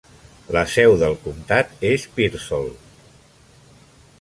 La 0.55 0.61
seu 0.75 0.93
del 1.01 1.13
comtat 1.27 1.75
és 1.91 2.07
Pearsall. 2.17 2.67